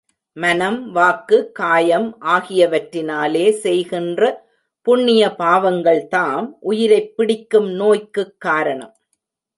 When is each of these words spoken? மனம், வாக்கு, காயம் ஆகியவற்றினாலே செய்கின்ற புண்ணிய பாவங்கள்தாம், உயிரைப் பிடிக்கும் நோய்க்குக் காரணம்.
மனம், 0.33 0.91
வாக்கு, 0.91 1.51
காயம் 1.51 2.17
ஆகியவற்றினாலே 2.21 3.51
செய்கின்ற 3.51 4.49
புண்ணிய 4.81 5.35
பாவங்கள்தாம், 5.39 6.49
உயிரைப் 6.59 7.17
பிடிக்கும் 7.17 7.69
நோய்க்குக் 7.69 8.35
காரணம். 8.37 8.95